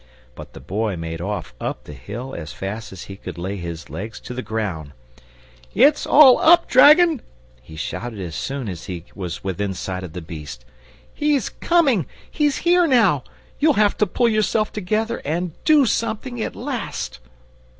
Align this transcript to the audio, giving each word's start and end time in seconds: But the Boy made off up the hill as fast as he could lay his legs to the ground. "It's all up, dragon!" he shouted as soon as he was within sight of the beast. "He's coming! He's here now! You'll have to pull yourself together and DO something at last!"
But 0.33 0.53
the 0.53 0.59
Boy 0.59 0.95
made 0.97 1.21
off 1.21 1.53
up 1.61 1.83
the 1.83 1.93
hill 1.93 2.33
as 2.33 2.51
fast 2.51 2.91
as 2.91 3.03
he 3.03 3.15
could 3.15 3.37
lay 3.37 3.57
his 3.57 3.87
legs 3.87 4.19
to 4.21 4.33
the 4.33 4.41
ground. 4.41 4.93
"It's 5.75 6.07
all 6.07 6.39
up, 6.39 6.67
dragon!" 6.67 7.21
he 7.61 7.75
shouted 7.75 8.19
as 8.19 8.33
soon 8.33 8.67
as 8.67 8.85
he 8.85 9.05
was 9.13 9.43
within 9.43 9.75
sight 9.75 10.03
of 10.03 10.13
the 10.13 10.21
beast. 10.23 10.65
"He's 11.13 11.49
coming! 11.49 12.07
He's 12.31 12.57
here 12.65 12.87
now! 12.87 13.23
You'll 13.59 13.73
have 13.73 13.95
to 13.99 14.07
pull 14.07 14.27
yourself 14.27 14.71
together 14.73 15.21
and 15.23 15.51
DO 15.65 15.85
something 15.85 16.41
at 16.41 16.55
last!" 16.55 17.19